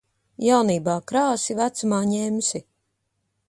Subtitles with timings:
[0.45, 2.67] Jaunībā krāsi, vecumā ņemsi.